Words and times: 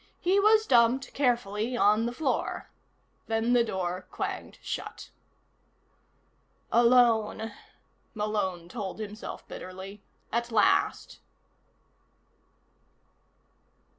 He 0.19 0.39
was 0.39 0.65
dumped 0.65 1.13
carefully 1.13 1.77
on 1.77 2.07
the 2.07 2.11
floor. 2.11 2.71
Then 3.27 3.53
the 3.53 3.63
door 3.63 4.07
clanged 4.09 4.57
shut. 4.59 5.11
Alone, 6.71 7.53
Malone 8.15 8.67
told 8.67 8.97
himself 8.97 9.47
bitterly, 9.47 10.01
at 10.31 10.51
last. 10.51 11.19